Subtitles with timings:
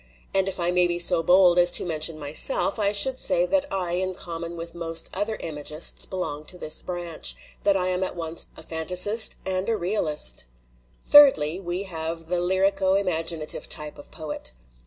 [0.33, 3.71] And if I may be so bold as to mention myself, I should say that
[3.71, 8.03] I in com mon with most other imagists belong to this branch, that I am
[8.03, 10.45] at once a fantasist and a realist.
[11.03, 14.53] "Thirdly, we have the lyrico imaginative type of poet.